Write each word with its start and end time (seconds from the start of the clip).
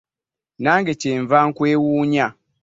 Nange 0.63 0.91
kye 1.01 1.13
nva 1.21 1.37
nkwewuunya. 1.47 2.27